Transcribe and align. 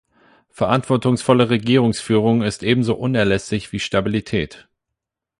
Verantwortungsvolle 0.49 1.51
Regierungsführung 1.51 2.41
ist 2.41 2.63
ebenso 2.63 2.95
unerlässlich 2.95 3.71
wie 3.71 3.77
Stabilität. 3.79 4.67